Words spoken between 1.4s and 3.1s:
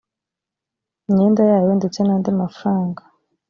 yayo ndetse n andi mafaranga